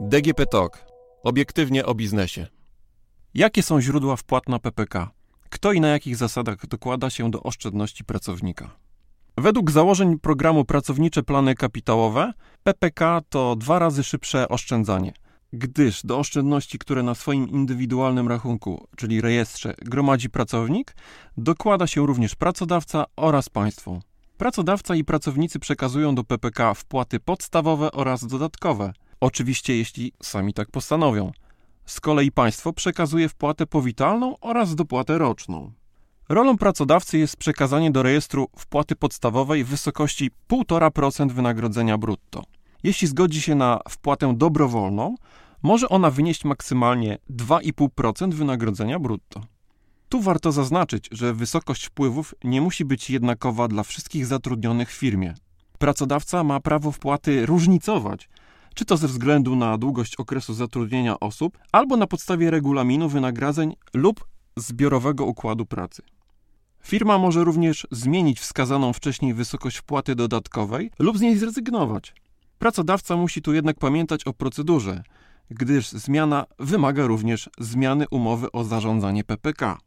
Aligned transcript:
DGP 0.00 0.46
Talk. 0.46 0.86
Obiektywnie 1.22 1.86
o 1.86 1.94
biznesie. 1.94 2.46
Jakie 3.34 3.62
są 3.62 3.80
źródła 3.80 4.16
wpłat 4.16 4.48
na 4.48 4.58
PPK? 4.58 5.10
Kto 5.50 5.72
i 5.72 5.80
na 5.80 5.88
jakich 5.88 6.16
zasadach 6.16 6.66
dokłada 6.66 7.10
się 7.10 7.30
do 7.30 7.42
oszczędności 7.42 8.04
pracownika? 8.04 8.70
Według 9.38 9.70
założeń 9.70 10.18
programu 10.18 10.64
Pracownicze 10.64 11.22
Plany 11.22 11.54
Kapitałowe, 11.54 12.32
PPK 12.62 13.20
to 13.28 13.56
dwa 13.56 13.78
razy 13.78 14.04
szybsze 14.04 14.48
oszczędzanie, 14.48 15.12
gdyż 15.58 16.02
do 16.06 16.18
oszczędności, 16.18 16.78
które 16.78 17.02
na 17.02 17.14
swoim 17.14 17.48
indywidualnym 17.48 18.28
rachunku, 18.28 18.88
czyli 18.96 19.20
rejestrze, 19.20 19.74
gromadzi 19.78 20.30
pracownik, 20.30 20.94
dokłada 21.36 21.86
się 21.86 22.06
również 22.06 22.34
pracodawca 22.34 23.04
oraz 23.16 23.48
państwo. 23.48 24.00
Pracodawca 24.38 24.94
i 24.94 25.04
pracownicy 25.04 25.58
przekazują 25.58 26.14
do 26.14 26.24
PPK 26.24 26.74
wpłaty 26.74 27.20
podstawowe 27.20 27.92
oraz 27.92 28.26
dodatkowe, 28.26 28.92
oczywiście 29.20 29.76
jeśli 29.76 30.12
sami 30.22 30.54
tak 30.54 30.70
postanowią. 30.70 31.32
Z 31.86 32.00
kolei 32.00 32.32
państwo 32.32 32.72
przekazuje 32.72 33.28
wpłatę 33.28 33.66
powitalną 33.66 34.38
oraz 34.40 34.74
dopłatę 34.74 35.18
roczną. 35.18 35.72
Rolą 36.28 36.58
pracodawcy 36.58 37.18
jest 37.18 37.36
przekazanie 37.36 37.90
do 37.90 38.02
rejestru 38.02 38.48
wpłaty 38.58 38.96
podstawowej 38.96 39.64
w 39.64 39.68
wysokości 39.68 40.30
1,5% 40.50 41.32
wynagrodzenia 41.32 41.98
brutto. 41.98 42.42
Jeśli 42.82 43.08
zgodzi 43.08 43.40
się 43.40 43.54
na 43.54 43.80
wpłatę 43.88 44.34
dobrowolną, 44.36 45.14
może 45.62 45.88
ona 45.88 46.10
wynieść 46.10 46.44
maksymalnie 46.44 47.18
2,5% 47.30 48.34
wynagrodzenia 48.34 48.98
brutto. 48.98 49.40
Tu 50.08 50.20
warto 50.20 50.52
zaznaczyć, 50.52 51.08
że 51.12 51.34
wysokość 51.34 51.84
wpływów 51.86 52.34
nie 52.44 52.60
musi 52.60 52.84
być 52.84 53.10
jednakowa 53.10 53.68
dla 53.68 53.82
wszystkich 53.82 54.26
zatrudnionych 54.26 54.90
w 54.90 54.98
firmie. 54.98 55.34
Pracodawca 55.78 56.44
ma 56.44 56.60
prawo 56.60 56.92
wpłaty 56.92 57.46
różnicować, 57.46 58.28
czy 58.74 58.84
to 58.84 58.96
ze 58.96 59.08
względu 59.08 59.56
na 59.56 59.78
długość 59.78 60.16
okresu 60.16 60.54
zatrudnienia 60.54 61.20
osób, 61.20 61.58
albo 61.72 61.96
na 61.96 62.06
podstawie 62.06 62.50
regulaminu 62.50 63.08
wynagrodzeń 63.08 63.76
lub 63.94 64.26
zbiorowego 64.56 65.24
układu 65.24 65.66
pracy. 65.66 66.02
Firma 66.82 67.18
może 67.18 67.44
również 67.44 67.86
zmienić 67.90 68.40
wskazaną 68.40 68.92
wcześniej 68.92 69.34
wysokość 69.34 69.76
wpłaty 69.76 70.14
dodatkowej 70.14 70.90
lub 70.98 71.18
z 71.18 71.20
niej 71.20 71.38
zrezygnować. 71.38 72.14
Pracodawca 72.58 73.16
musi 73.16 73.42
tu 73.42 73.54
jednak 73.54 73.78
pamiętać 73.78 74.24
o 74.24 74.32
procedurze, 74.32 75.02
gdyż 75.50 75.88
zmiana 75.88 76.46
wymaga 76.58 77.06
również 77.06 77.50
zmiany 77.58 78.06
umowy 78.10 78.52
o 78.52 78.64
zarządzanie 78.64 79.24
PPK. 79.24 79.78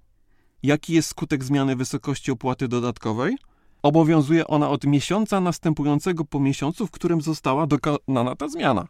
Jaki 0.63 0.93
jest 0.93 1.09
skutek 1.09 1.43
zmiany 1.43 1.75
wysokości 1.75 2.31
opłaty 2.31 2.67
dodatkowej? 2.67 3.37
Obowiązuje 3.83 4.47
ona 4.47 4.69
od 4.69 4.83
miesiąca 4.83 5.41
następującego 5.41 6.25
po 6.25 6.39
miesiącu, 6.39 6.87
w 6.87 6.91
którym 6.91 7.21
została 7.21 7.67
dokonana 7.67 8.35
ta 8.35 8.47
zmiana. 8.47 8.87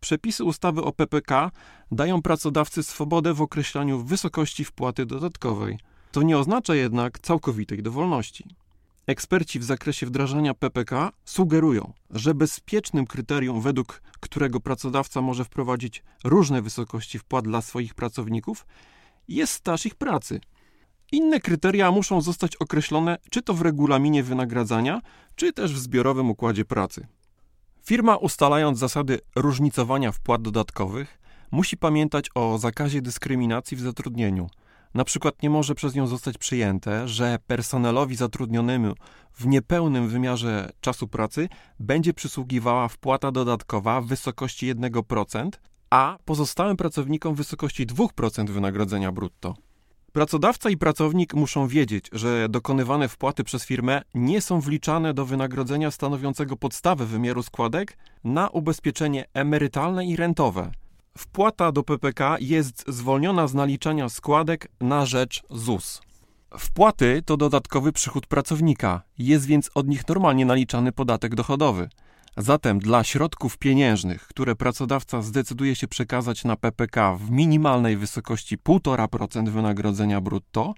Przepisy 0.00 0.44
ustawy 0.44 0.82
o 0.82 0.92
PPK 0.92 1.50
dają 1.92 2.22
pracodawcy 2.22 2.82
swobodę 2.82 3.34
w 3.34 3.42
określaniu 3.42 4.04
wysokości 4.04 4.64
wpłaty 4.64 5.06
dodatkowej. 5.06 5.78
To 6.12 6.22
nie 6.22 6.38
oznacza 6.38 6.74
jednak 6.74 7.18
całkowitej 7.18 7.82
dowolności. 7.82 8.44
Eksperci 9.06 9.58
w 9.58 9.64
zakresie 9.64 10.06
wdrażania 10.06 10.54
PPK 10.54 11.12
sugerują, 11.24 11.92
że 12.10 12.34
bezpiecznym 12.34 13.06
kryterium, 13.06 13.60
według 13.60 14.02
którego 14.20 14.60
pracodawca 14.60 15.20
może 15.20 15.44
wprowadzić 15.44 16.02
różne 16.24 16.62
wysokości 16.62 17.18
wpłat 17.18 17.44
dla 17.44 17.62
swoich 17.62 17.94
pracowników, 17.94 18.66
jest 19.28 19.52
staż 19.52 19.86
ich 19.86 19.94
pracy. 19.94 20.40
Inne 21.12 21.40
kryteria 21.40 21.90
muszą 21.90 22.20
zostać 22.20 22.56
określone 22.56 23.18
czy 23.30 23.42
to 23.42 23.54
w 23.54 23.62
regulaminie 23.62 24.22
wynagradzania, 24.22 25.00
czy 25.34 25.52
też 25.52 25.72
w 25.72 25.78
zbiorowym 25.78 26.30
układzie 26.30 26.64
pracy. 26.64 27.06
Firma, 27.82 28.16
ustalając 28.16 28.78
zasady 28.78 29.20
różnicowania 29.36 30.12
wpłat 30.12 30.42
dodatkowych, 30.42 31.20
musi 31.50 31.76
pamiętać 31.76 32.30
o 32.34 32.58
zakazie 32.58 33.02
dyskryminacji 33.02 33.76
w 33.76 33.80
zatrudnieniu– 33.80 34.48
na 34.94 35.04
przykład 35.04 35.42
nie 35.42 35.50
może 35.50 35.74
przez 35.74 35.94
nią 35.94 36.06
zostać 36.06 36.38
przyjęte, 36.38 37.08
że 37.08 37.38
personelowi 37.46 38.16
zatrudnionemu 38.16 38.94
w 39.34 39.46
niepełnym 39.46 40.08
wymiarze 40.08 40.70
czasu 40.80 41.08
pracy 41.08 41.48
będzie 41.80 42.14
przysługiwała 42.14 42.88
wpłata 42.88 43.32
dodatkowa 43.32 44.00
w 44.00 44.06
wysokości 44.06 44.74
1%, 44.74 45.50
a 45.90 46.18
pozostałym 46.24 46.76
pracownikom 46.76 47.34
w 47.34 47.38
wysokości 47.38 47.86
2% 47.86 48.50
wynagrodzenia 48.50 49.12
brutto. 49.12 49.54
Pracodawca 50.12 50.70
i 50.70 50.76
pracownik 50.76 51.34
muszą 51.34 51.68
wiedzieć, 51.68 52.08
że 52.12 52.48
dokonywane 52.48 53.08
wpłaty 53.08 53.44
przez 53.44 53.64
firmę 53.64 54.02
nie 54.14 54.40
są 54.40 54.60
wliczane 54.60 55.14
do 55.14 55.24
wynagrodzenia 55.26 55.90
stanowiącego 55.90 56.56
podstawę 56.56 57.06
wymiaru 57.06 57.42
składek 57.42 57.98
na 58.24 58.48
ubezpieczenie 58.48 59.24
emerytalne 59.34 60.06
i 60.06 60.16
rentowe– 60.16 60.70
Wpłata 61.18 61.72
do 61.72 61.82
PPK 61.82 62.36
jest 62.40 62.84
zwolniona 62.88 63.46
z 63.46 63.54
naliczania 63.54 64.08
składek 64.08 64.68
na 64.80 65.06
rzecz 65.06 65.42
ZUS. 65.50 66.02
Wpłaty 66.58 67.22
to 67.26 67.36
dodatkowy 67.36 67.92
przychód 67.92 68.26
pracownika, 68.26 69.02
jest 69.18 69.46
więc 69.46 69.70
od 69.74 69.88
nich 69.88 70.08
normalnie 70.08 70.46
naliczany 70.46 70.92
podatek 70.92 71.34
dochodowy. 71.34 71.88
Zatem 72.36 72.78
dla 72.78 73.04
środków 73.04 73.58
pieniężnych, 73.58 74.26
które 74.26 74.56
pracodawca 74.56 75.22
zdecyduje 75.22 75.74
się 75.74 75.88
przekazać 75.88 76.44
na 76.44 76.56
PPK 76.56 77.14
w 77.16 77.30
minimalnej 77.30 77.96
wysokości 77.96 78.58
1,5% 78.58 79.48
wynagrodzenia 79.48 80.20
brutto, 80.20 80.74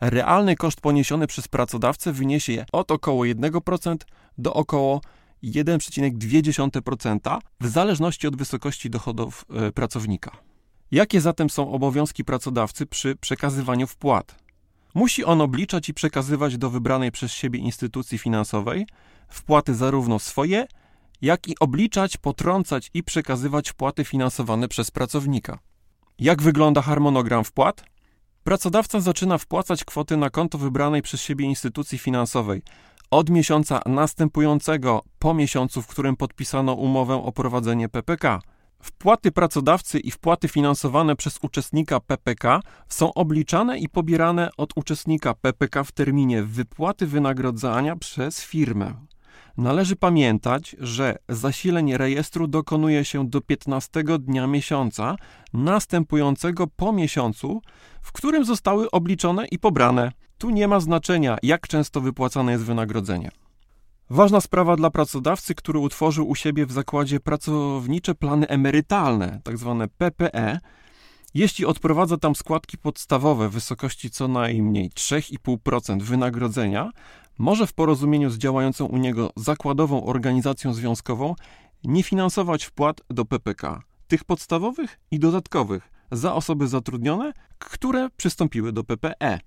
realny 0.00 0.56
koszt 0.56 0.80
poniesiony 0.80 1.26
przez 1.26 1.48
pracodawcę 1.48 2.12
wyniesie 2.12 2.64
od 2.72 2.90
około 2.90 3.24
1% 3.24 3.96
do 4.38 4.54
około 4.54 5.00
1,2% 5.44 7.38
w 7.60 7.66
zależności 7.66 8.26
od 8.26 8.36
wysokości 8.36 8.90
dochodów 8.90 9.44
e, 9.50 9.72
pracownika. 9.72 10.30
Jakie 10.90 11.20
zatem 11.20 11.50
są 11.50 11.72
obowiązki 11.72 12.24
pracodawcy 12.24 12.86
przy 12.86 13.16
przekazywaniu 13.16 13.86
wpłat? 13.86 14.34
Musi 14.94 15.24
on 15.24 15.40
obliczać 15.40 15.88
i 15.88 15.94
przekazywać 15.94 16.58
do 16.58 16.70
wybranej 16.70 17.12
przez 17.12 17.32
siebie 17.32 17.58
instytucji 17.58 18.18
finansowej 18.18 18.86
wpłaty 19.28 19.74
zarówno 19.74 20.18
swoje, 20.18 20.66
jak 21.22 21.48
i 21.48 21.58
obliczać, 21.60 22.16
potrącać 22.16 22.90
i 22.94 23.02
przekazywać 23.02 23.68
wpłaty 23.68 24.04
finansowane 24.04 24.68
przez 24.68 24.90
pracownika. 24.90 25.58
Jak 26.18 26.42
wygląda 26.42 26.82
harmonogram 26.82 27.44
wpłat? 27.44 27.84
Pracodawca 28.44 29.00
zaczyna 29.00 29.38
wpłacać 29.38 29.84
kwoty 29.84 30.16
na 30.16 30.30
konto 30.30 30.58
wybranej 30.58 31.02
przez 31.02 31.20
siebie 31.20 31.44
instytucji 31.44 31.98
finansowej 31.98 32.62
od 33.10 33.30
miesiąca 33.30 33.80
następującego 33.86 35.02
po 35.18 35.34
miesiącu, 35.34 35.82
w 35.82 35.86
którym 35.86 36.16
podpisano 36.16 36.74
umowę 36.74 37.14
o 37.14 37.32
prowadzenie 37.32 37.88
PPK. 37.88 38.40
Wpłaty 38.82 39.32
pracodawcy 39.32 39.98
i 39.98 40.10
wpłaty 40.10 40.48
finansowane 40.48 41.16
przez 41.16 41.38
uczestnika 41.42 42.00
PPK 42.00 42.60
są 42.88 43.14
obliczane 43.14 43.78
i 43.78 43.88
pobierane 43.88 44.50
od 44.56 44.72
uczestnika 44.76 45.34
PPK 45.34 45.84
w 45.84 45.92
terminie 45.92 46.42
wypłaty 46.42 47.06
wynagrodzenia 47.06 47.96
przez 47.96 48.40
firmę. 48.40 48.94
Należy 49.56 49.96
pamiętać, 49.96 50.76
że 50.78 51.16
zasilenie 51.28 51.98
rejestru 51.98 52.46
dokonuje 52.48 53.04
się 53.04 53.28
do 53.28 53.40
15 53.40 54.04
dnia 54.18 54.46
miesiąca 54.46 55.16
następującego 55.52 56.66
po 56.66 56.92
miesiącu, 56.92 57.62
w 58.02 58.12
którym 58.12 58.44
zostały 58.44 58.90
obliczone 58.90 59.46
i 59.46 59.58
pobrane. 59.58 60.12
Tu 60.38 60.50
nie 60.50 60.68
ma 60.68 60.80
znaczenia, 60.80 61.38
jak 61.42 61.68
często 61.68 62.00
wypłacane 62.00 62.52
jest 62.52 62.64
wynagrodzenie. 62.64 63.30
Ważna 64.10 64.40
sprawa 64.40 64.76
dla 64.76 64.90
pracodawcy, 64.90 65.54
który 65.54 65.78
utworzył 65.78 66.28
u 66.28 66.34
siebie 66.34 66.66
w 66.66 66.72
zakładzie 66.72 67.20
pracownicze 67.20 68.14
plany 68.14 68.48
emerytalne, 68.48 69.40
tzw. 69.44 69.76
Tak 69.80 69.90
PPE, 69.98 70.58
jeśli 71.34 71.66
odprowadza 71.66 72.16
tam 72.16 72.34
składki 72.34 72.78
podstawowe 72.78 73.48
w 73.48 73.52
wysokości 73.52 74.10
co 74.10 74.28
najmniej 74.28 74.90
3,5% 74.90 76.02
wynagrodzenia, 76.02 76.90
może 77.40 77.66
w 77.66 77.72
porozumieniu 77.72 78.30
z 78.30 78.38
działającą 78.38 78.86
u 78.86 78.96
niego 78.96 79.30
zakładową 79.36 80.04
organizacją 80.04 80.74
związkową 80.74 81.34
nie 81.84 82.02
finansować 82.02 82.64
wpłat 82.64 83.00
do 83.10 83.24
PPK, 83.24 83.82
tych 84.08 84.24
podstawowych 84.24 85.00
i 85.10 85.18
dodatkowych, 85.18 85.90
za 86.12 86.34
osoby 86.34 86.68
zatrudnione, 86.68 87.32
które 87.58 88.08
przystąpiły 88.16 88.72
do 88.72 88.84
PPE. 88.84 89.38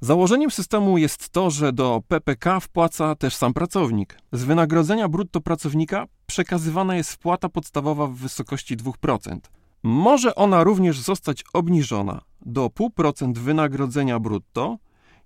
Założeniem 0.00 0.50
systemu 0.50 0.98
jest 0.98 1.28
to, 1.28 1.50
że 1.50 1.72
do 1.72 2.02
PPK 2.08 2.60
wpłaca 2.60 3.14
też 3.14 3.36
sam 3.36 3.54
pracownik. 3.54 4.18
Z 4.32 4.44
wynagrodzenia 4.44 5.08
brutto 5.08 5.40
pracownika 5.40 6.06
przekazywana 6.26 6.96
jest 6.96 7.12
wpłata 7.12 7.48
podstawowa 7.48 8.06
w 8.06 8.14
wysokości 8.14 8.76
2%. 8.76 9.38
Może 9.82 10.34
ona 10.34 10.64
również 10.64 11.00
zostać 11.00 11.44
obniżona 11.52 12.20
do 12.46 12.66
0,5% 12.66 13.38
wynagrodzenia 13.38 14.18
brutto, 14.18 14.78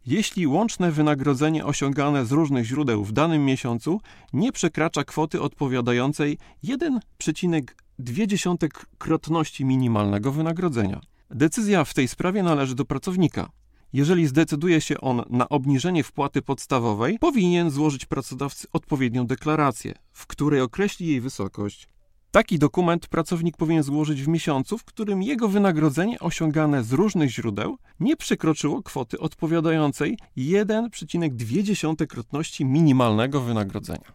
jeśli 0.07 0.47
łączne 0.47 0.93
wynagrodzenie 0.93 1.65
osiągane 1.65 2.27
z 2.27 2.33
różnych 2.33 2.65
źródeł 2.65 3.05
w 3.05 3.13
danym 3.13 3.45
miesiącu 3.45 4.01
nie 4.33 4.53
przekracza 4.53 5.05
kwoty 5.05 5.41
odpowiadającej 5.41 6.39
1,2 6.65 8.69
krotności 8.99 9.65
minimalnego 9.65 10.33
wynagrodzenia. 10.33 11.01
Decyzja 11.31 11.85
w 11.85 11.95
tej 11.95 12.09
sprawie 12.09 12.43
należy 12.43 12.75
do 12.75 12.85
pracownika. 12.85 13.51
Jeżeli 13.93 14.27
zdecyduje 14.27 14.81
się 14.81 15.01
on 15.01 15.23
na 15.31 15.49
obniżenie 15.49 16.05
wpłaty 16.05 16.43
podstawowej, 16.43 17.19
powinien 17.19 17.71
złożyć 17.71 18.07
pracodawcy 18.07 18.67
odpowiednią 18.73 19.27
deklarację, 19.27 19.95
w 20.13 20.27
której 20.27 20.61
określi 20.61 21.07
jej 21.07 21.21
wysokość. 21.21 21.89
Taki 22.31 22.59
dokument 22.59 23.09
pracownik 23.09 23.57
powinien 23.57 23.83
złożyć 23.83 24.23
w 24.23 24.29
miesiącu, 24.29 24.79
w 24.79 24.85
którym 24.85 25.23
jego 25.23 25.49
wynagrodzenie 25.49 26.19
osiągane 26.19 26.85
z 26.85 26.93
różnych 26.93 27.31
źródeł 27.31 27.79
nie 28.01 28.17
przekroczyło 28.17 28.83
kwoty 28.83 29.19
odpowiadającej 29.19 30.19
1,2-krotności 30.37 32.65
minimalnego 32.65 33.41
wynagrodzenia. 33.41 34.13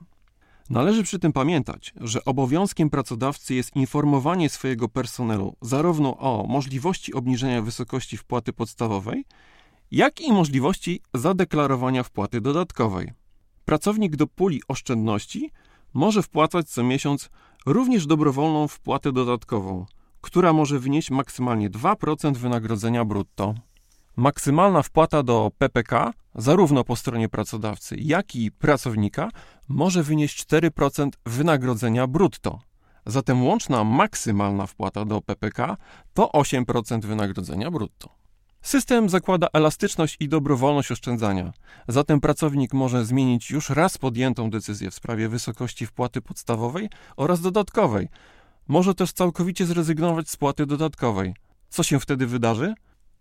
Należy 0.70 1.04
przy 1.04 1.20
tym 1.20 1.34
pamiętać, 1.34 1.94
że 2.02 2.26
obowiązkiem 2.26 2.90
pracodawcy 2.90 3.56
jest 3.56 3.76
informowanie 3.76 4.50
swojego 4.50 4.90
personelu 4.90 5.56
zarówno 5.62 6.18
o 6.18 6.46
możliwości 6.48 7.14
obniżenia 7.14 7.62
wysokości 7.62 8.18
wpłaty 8.18 8.54
podstawowej, 8.54 9.26
jak 9.92 10.22
i 10.22 10.32
możliwości 10.32 11.02
zadeklarowania 11.14 12.04
wpłaty 12.04 12.42
dodatkowej. 12.42 13.12
Pracownik 13.66 14.16
do 14.16 14.28
puli 14.28 14.62
oszczędności 14.68 15.52
może 15.94 16.24
wpłacać 16.24 16.70
co 16.70 16.84
miesiąc 16.84 17.30
również 17.66 18.06
dobrowolną 18.06 18.68
wpłatę 18.68 19.12
dodatkową, 19.12 19.86
która 20.22 20.54
może 20.54 20.80
wynieść 20.80 21.12
maksymalnie 21.12 21.70
2% 21.70 22.36
wynagrodzenia 22.36 23.06
brutto. 23.06 23.54
Maksymalna 24.16 24.82
wpłata 24.82 25.24
do 25.24 25.52
PPK, 25.58 26.14
zarówno 26.36 26.84
po 26.84 26.96
stronie 26.96 27.30
pracodawcy, 27.30 27.96
jak 28.00 28.36
i 28.36 28.52
pracownika, 28.52 29.30
może 29.70 30.04
wynieść 30.04 30.46
4% 30.46 31.10
wynagrodzenia 31.26 32.08
brutto. 32.08 32.60
Zatem 33.06 33.44
łączna 33.44 33.84
maksymalna 33.84 34.68
wpłata 34.68 35.06
do 35.06 35.22
PPK 35.22 35.78
to 36.14 36.30
8% 36.34 37.02
wynagrodzenia 37.06 37.72
brutto. 37.72 38.21
System 38.62 39.10
zakłada 39.10 39.48
elastyczność 39.54 40.18
i 40.20 40.30
dobrowolność 40.30 40.92
oszczędzania. 40.92 41.54
Zatem 41.88 42.22
pracownik 42.22 42.74
może 42.74 43.06
zmienić 43.06 43.52
już 43.52 43.70
raz 43.70 43.98
podjętą 43.98 44.50
decyzję 44.50 44.92
w 44.92 44.96
sprawie 44.96 45.30
wysokości 45.30 45.86
wpłaty 45.86 46.22
podstawowej 46.22 46.90
oraz 47.18 47.42
dodatkowej. 47.42 48.08
Może 48.68 48.96
też 48.96 49.14
całkowicie 49.14 49.66
zrezygnować 49.66 50.30
z 50.30 50.38
płaty 50.38 50.66
dodatkowej. 50.66 51.34
Co 51.70 51.84
się 51.84 52.00
wtedy 52.00 52.28
wydarzy? 52.28 52.74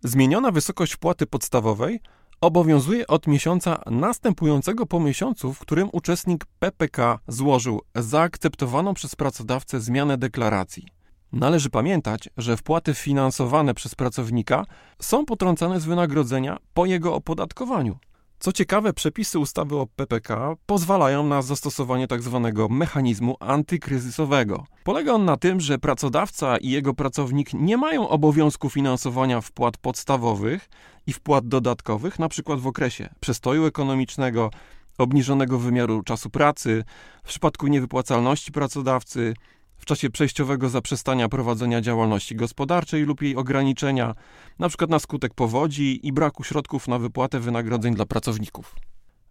Zmieniona 0.03 0.51
wysokość 0.51 0.93
wpłaty 0.93 1.27
podstawowej 1.27 1.99
obowiązuje 2.41 3.07
od 3.07 3.27
miesiąca 3.27 3.81
następującego 3.85 4.85
po 4.85 4.99
miesiącu, 4.99 5.53
w 5.53 5.59
którym 5.59 5.89
uczestnik 5.91 6.45
PPK 6.59 7.19
złożył 7.27 7.81
zaakceptowaną 7.95 8.93
przez 8.93 9.15
pracodawcę 9.15 9.81
zmianę 9.81 10.17
deklaracji. 10.17 11.00
Należy 11.33 11.69
pamiętać, 11.69 12.29
że 12.37 12.57
wpłaty 12.57 12.93
finansowane 12.93 13.73
przez 13.73 13.95
pracownika 13.95 14.65
są 15.01 15.25
potrącane 15.25 15.79
z 15.79 15.85
wynagrodzenia 15.85 16.57
po 16.73 16.85
jego 16.85 17.15
opodatkowaniu. 17.15 17.97
Co 18.39 18.51
ciekawe, 18.51 18.93
przepisy 18.93 19.39
ustawy 19.39 19.77
o 19.77 19.87
PPK 19.95 20.55
pozwalają 20.65 21.27
na 21.27 21.41
zastosowanie 21.41 22.07
tzw. 22.07 22.41
Tak 22.43 22.69
mechanizmu 22.69 23.35
antykryzysowego. 23.39 24.65
Polega 24.83 25.13
on 25.13 25.25
na 25.25 25.37
tym, 25.37 25.59
że 25.59 25.77
pracodawca 25.77 26.57
i 26.57 26.69
jego 26.69 26.93
pracownik 26.93 27.53
nie 27.53 27.77
mają 27.77 28.09
obowiązku 28.09 28.69
finansowania 28.69 29.41
wpłat 29.41 29.77
podstawowych 29.77 30.69
i 31.07 31.13
wpłat 31.13 31.47
dodatkowych, 31.47 32.19
np. 32.19 32.57
w 32.57 32.67
okresie 32.67 33.09
przestoju 33.19 33.65
ekonomicznego, 33.65 34.51
obniżonego 34.97 35.59
wymiaru 35.59 36.03
czasu 36.03 36.29
pracy, 36.29 36.83
w 37.23 37.27
przypadku 37.27 37.67
niewypłacalności 37.67 38.51
pracodawcy, 38.51 39.33
w 39.81 39.85
czasie 39.85 40.09
przejściowego 40.09 40.69
zaprzestania 40.69 41.29
prowadzenia 41.29 41.81
działalności 41.81 42.35
gospodarczej 42.35 43.03
lub 43.03 43.21
jej 43.21 43.35
ograniczenia, 43.35 44.15
np. 44.59 44.85
na 44.89 44.99
skutek 44.99 45.33
powodzi 45.33 46.07
i 46.07 46.13
braku 46.13 46.43
środków 46.43 46.87
na 46.87 46.99
wypłatę 46.99 47.39
wynagrodzeń 47.39 47.95
dla 47.95 48.05
pracowników. 48.05 48.75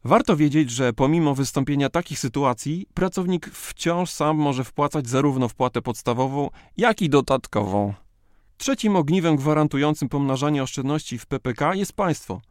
Warto 0.05 0.37
wiedzieć, 0.37 0.71
że 0.71 0.93
pomimo 0.93 1.35
wystąpienia 1.35 1.89
takich 1.89 2.19
sytuacji, 2.19 2.87
pracownik 2.95 3.47
wciąż 3.47 4.11
sam 4.11 4.37
może 4.37 4.65
wpłacać 4.65 5.09
zarówno 5.09 5.49
wpłatę 5.49 5.83
podstawową, 5.83 6.51
jak 6.77 7.03
i 7.03 7.09
dodatkową. 7.09 7.95
Trzecim 8.57 8.97
ogniwem 8.97 9.37
gwarantującym 9.37 10.09
pomnażanie 10.09 10.63
oszczędności 10.63 11.19
w 11.19 11.27
PPK 11.27 11.75
jest 11.75 11.93
państwo– 11.93 12.41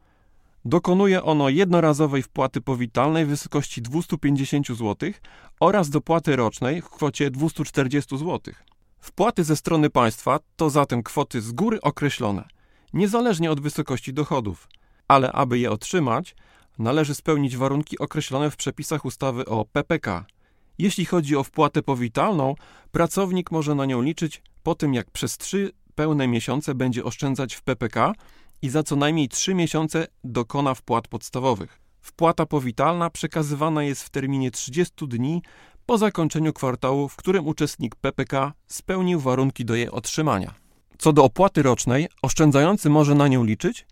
Dokonuje 0.65 1.23
ono 1.23 1.49
jednorazowej 1.49 2.23
wpłaty 2.23 2.61
powitalnej 2.61 3.25
w 3.25 3.29
wysokości 3.29 3.81
250 3.81 4.67
zł 4.67 5.11
oraz 5.59 5.89
dopłaty 5.89 6.35
rocznej 6.35 6.81
w 6.81 6.89
kwocie 6.89 7.31
240 7.31 8.17
zł. 8.17 8.53
Wpłaty 8.99 9.43
ze 9.43 9.55
strony 9.55 9.89
państwa 9.89 10.39
to 10.55 10.69
zatem 10.69 11.03
kwoty 11.03 11.41
z 11.41 11.51
góry 11.51 11.81
określone, 11.81 12.47
niezależnie 12.93 13.51
od 13.51 13.59
wysokości 13.61 14.13
dochodów, 14.13 14.67
ale 15.07 15.31
aby 15.31 15.59
je 15.59 15.71
otrzymać, 15.71 16.35
należy 16.79 17.15
spełnić 17.15 17.57
warunki 17.57 17.99
określone 17.99 18.51
w 18.51 18.57
przepisach 18.57 19.05
ustawy 19.05 19.45
o 19.45 19.65
PPK. 19.65 20.25
Jeśli 20.77 21.05
chodzi 21.05 21.35
o 21.35 21.43
wpłatę 21.43 21.81
powitalną, 21.81 22.55
pracownik 22.91 23.51
może 23.51 23.75
na 23.75 23.85
nią 23.85 24.01
liczyć 24.01 24.41
po 24.63 24.75
tym, 24.75 24.93
jak 24.93 25.11
przez 25.11 25.37
trzy 25.37 25.71
pełne 25.95 26.27
miesiące 26.27 26.75
będzie 26.75 27.03
oszczędzać 27.03 27.55
w 27.55 27.61
PPK 27.61 28.13
i 28.61 28.69
za 28.69 28.83
co 28.83 28.95
najmniej 28.95 29.29
3 29.29 29.53
miesiące 29.53 30.07
dokona 30.23 30.73
wpłat 30.73 31.07
podstawowych. 31.07 31.79
Wpłata 32.01 32.45
powitalna 32.45 33.09
przekazywana 33.09 33.83
jest 33.83 34.03
w 34.03 34.09
terminie 34.09 34.51
30 34.51 35.07
dni 35.07 35.41
po 35.85 35.97
zakończeniu 35.97 36.53
kwartału, 36.53 37.09
w 37.09 37.15
którym 37.15 37.47
uczestnik 37.47 37.95
PPK 37.95 38.53
spełnił 38.67 39.19
warunki 39.19 39.65
do 39.65 39.75
jej 39.75 39.89
otrzymania. 39.89 40.53
Co 40.97 41.13
do 41.13 41.23
opłaty 41.23 41.63
rocznej, 41.63 42.07
oszczędzający 42.21 42.89
może 42.89 43.15
na 43.15 43.27
nią 43.27 43.43
liczyć, 43.43 43.85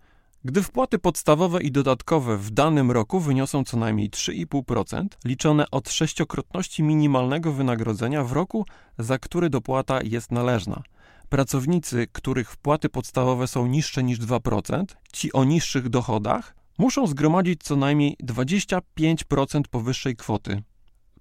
gdy 0.46 0.64
wpłaty 0.64 1.00
podstawowe 1.00 1.64
i 1.64 1.72
dodatkowe 1.72 2.38
w 2.38 2.52
danym 2.52 2.92
roku 2.92 3.20
wyniosą 3.20 3.64
co 3.64 3.78
najmniej 3.78 4.10
3,5%, 4.10 5.08
liczone 5.26 5.72
od 5.72 5.90
sześciokrotności 5.90 6.84
minimalnego 6.84 7.52
wynagrodzenia 7.52 8.24
w 8.24 8.32
roku, 8.32 8.66
za 9.00 9.20
który 9.20 9.50
dopłata 9.50 10.00
jest 10.04 10.32
należna– 10.32 10.84
Pracownicy, 11.30 12.08
których 12.12 12.52
wpłaty 12.52 12.90
podstawowe 12.90 13.48
są 13.48 13.68
niższe 13.68 14.04
niż 14.04 14.20
2%, 14.20 14.86
ci 15.14 15.34
o 15.34 15.44
niższych 15.44 15.90
dochodach, 15.90 16.56
muszą 16.78 17.08
zgromadzić 17.08 17.64
co 17.64 17.76
najmniej 17.76 18.18
25% 18.24 19.62
powyższej 19.72 20.16
kwoty. 20.16 20.64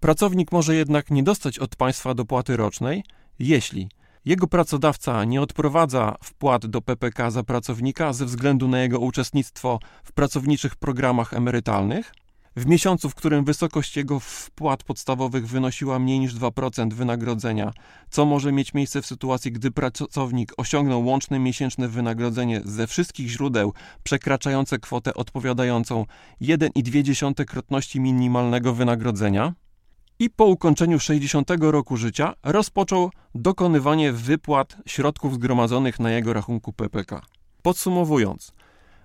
Pracownik 0.00 0.52
może 0.52 0.74
jednak 0.74 1.10
nie 1.10 1.22
dostać 1.22 1.58
od 1.58 1.76
państwa 1.76 2.14
dopłaty 2.14 2.56
rocznej, 2.56 3.04
jeśli 3.38 3.88
jego 4.24 4.46
pracodawca 4.46 5.24
nie 5.24 5.42
odprowadza 5.42 6.14
wpłat 6.22 6.66
do 6.66 6.82
PPK 6.82 7.30
za 7.30 7.42
pracownika 7.42 8.12
ze 8.12 8.24
względu 8.24 8.68
na 8.68 8.80
jego 8.80 8.98
uczestnictwo 8.98 9.78
w 10.04 10.12
pracowniczych 10.12 10.76
programach 10.76 11.34
emerytalnych, 11.34 12.12
w 12.56 12.66
miesiącu, 12.66 13.10
w 13.10 13.14
którym 13.14 13.44
wysokość 13.44 13.96
jego 13.96 14.20
wpłat 14.20 14.82
podstawowych 14.82 15.46
wynosiła 15.46 15.98
mniej 15.98 16.18
niż 16.18 16.34
2% 16.34 16.92
wynagrodzenia, 16.92 17.72
co 18.10 18.24
może 18.24 18.52
mieć 18.52 18.74
miejsce 18.74 19.02
w 19.02 19.06
sytuacji, 19.06 19.52
gdy 19.52 19.70
pracownik 19.70 20.52
osiągnął 20.56 21.06
łączne 21.06 21.38
miesięczne 21.38 21.88
wynagrodzenie 21.88 22.60
ze 22.64 22.86
wszystkich 22.86 23.28
źródeł 23.28 23.72
przekraczające 24.02 24.78
kwotę 24.78 25.14
odpowiadającą 25.14 26.04
1,2-krotności 26.40 28.00
minimalnego 28.00 28.74
wynagrodzenia, 28.74 29.54
i 30.18 30.30
po 30.30 30.44
ukończeniu 30.44 31.00
60 31.00 31.50
roku 31.60 31.96
życia 31.96 32.34
rozpoczął 32.42 33.10
dokonywanie 33.34 34.12
wypłat 34.12 34.76
środków 34.86 35.34
zgromadzonych 35.34 36.00
na 36.00 36.10
jego 36.10 36.32
rachunku 36.32 36.72
PPK. 36.72 37.20
Podsumowując, 37.62 38.52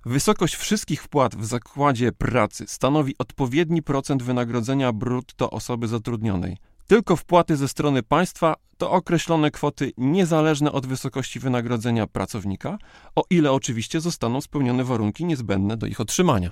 Wysokość 0.05 0.55
wszystkich 0.55 1.03
wpłat 1.03 1.35
w 1.35 1.45
zakładzie 1.45 2.11
pracy 2.11 2.65
stanowi 2.67 3.15
odpowiedni 3.19 3.83
procent 3.83 4.23
wynagrodzenia 4.23 4.93
brutto 4.93 5.49
osoby 5.49 5.87
zatrudnionej. 5.87 6.57
Tylko 6.87 7.15
wpłaty 7.15 7.57
ze 7.57 7.67
strony 7.67 8.03
państwa 8.03 8.55
to 8.77 8.91
określone 8.91 9.51
kwoty 9.51 9.91
niezależne 9.97 10.71
od 10.71 10.85
wysokości 10.85 11.39
wynagrodzenia 11.39 12.07
pracownika, 12.07 12.77
o 13.15 13.23
ile 13.29 13.51
oczywiście 13.51 14.01
zostaną 14.01 14.41
spełnione 14.41 14.83
warunki 14.83 15.25
niezbędne 15.25 15.77
do 15.77 15.87
ich 15.87 16.01
otrzymania. 16.01 16.51